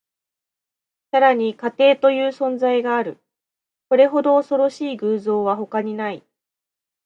[1.11, 3.19] さらに、家庭という存在がある。
[3.87, 6.23] これほど恐ろしい偶像は他にない。